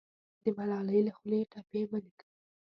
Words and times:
د 0.43 0.45
ملالۍ 0.57 0.99
له 1.07 1.11
خولې 1.17 1.39
ټپې 1.51 1.81
مه 1.89 1.99
لیکه 2.03 2.25